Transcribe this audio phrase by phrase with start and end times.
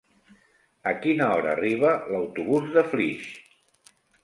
[0.91, 3.31] A quina hora arriba l'autobús de Flix?